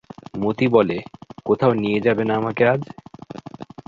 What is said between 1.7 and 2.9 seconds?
নিয়ে যাবে না আমাকে আজ?